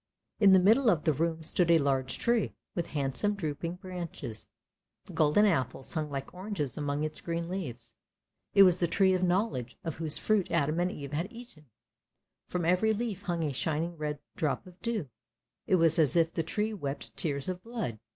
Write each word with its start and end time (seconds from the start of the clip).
In 0.39 0.51
the 0.53 0.57
middle 0.59 0.89
of 0.89 1.03
the 1.03 1.13
room 1.13 1.43
stood 1.43 1.69
a 1.69 1.77
large 1.77 2.17
tree, 2.17 2.55
with 2.73 2.87
handsome 2.87 3.35
drooping 3.35 3.75
branches; 3.75 4.47
golden 5.13 5.45
apples, 5.45 5.93
hung 5.93 6.09
like 6.09 6.33
oranges 6.33 6.75
among 6.75 7.03
its 7.03 7.21
green 7.21 7.47
leaves. 7.47 7.93
It 8.55 8.63
was 8.63 8.79
the 8.79 8.87
Tree 8.87 9.13
of 9.13 9.21
Knowledge, 9.21 9.77
of 9.83 9.97
whose 9.97 10.17
fruit 10.17 10.49
Adam 10.49 10.79
and 10.79 10.91
Eve 10.91 11.13
had 11.13 11.31
eaten. 11.31 11.67
From 12.47 12.65
every 12.65 12.93
leaf 12.93 13.21
hung 13.21 13.43
a 13.43 13.53
shining 13.53 13.95
red 13.95 14.17
drop 14.35 14.65
of 14.65 14.81
dew, 14.81 15.07
it 15.67 15.75
was 15.75 15.99
as 15.99 16.15
if 16.15 16.33
the 16.33 16.41
tree 16.41 16.73
wept 16.73 17.15
tears 17.15 17.47
of 17.47 17.61
blood. 17.61 17.99